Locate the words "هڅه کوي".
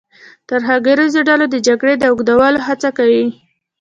2.67-3.25